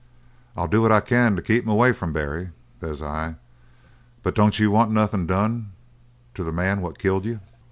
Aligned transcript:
"'I'll 0.57 0.67
do 0.67 0.81
what 0.81 0.91
I 0.91 0.99
can 0.99 1.35
to 1.35 1.43
keep 1.43 1.61
him 1.63 1.69
away 1.69 1.93
from 1.93 2.11
Barry,' 2.11 2.49
says 2.79 3.03
I, 3.03 3.35
'but 4.23 4.33
don't 4.33 4.57
you 4.57 4.71
want 4.71 4.89
nothin' 4.89 5.27
done 5.27 5.73
to 6.33 6.43
the 6.43 6.51
man 6.51 6.81
what 6.81 6.97
killed 6.97 7.23
you?' 7.25 7.39